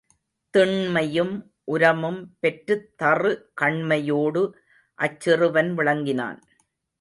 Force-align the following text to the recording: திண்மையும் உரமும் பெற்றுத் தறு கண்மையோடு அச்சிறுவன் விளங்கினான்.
திண்மையும் 0.53 1.33
உரமும் 1.71 2.17
பெற்றுத் 2.39 2.97
தறு 2.97 3.51
கண்மையோடு 3.61 4.43
அச்சிறுவன் 4.99 5.73
விளங்கினான். 5.73 6.41